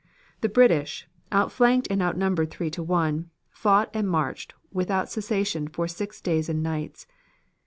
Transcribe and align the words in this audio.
The 0.39 0.49
British, 0.49 1.07
outflanked 1.31 1.87
and 1.91 2.01
outnumbered 2.01 2.49
three 2.49 2.71
to 2.71 2.81
one, 2.81 3.29
fought 3.51 3.91
and 3.93 4.09
marched 4.09 4.55
without 4.73 5.11
cessation 5.11 5.67
for 5.67 5.87
six 5.87 6.19
days 6.21 6.49
and 6.49 6.63
nights. 6.63 7.05